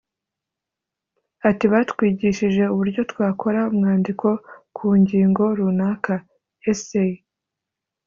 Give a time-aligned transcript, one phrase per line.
[1.49, 4.27] Ati “Batwigishije uburyo twakora umwandiko
[4.75, 6.13] ku ngingo runaka
[6.71, 7.15] (essai)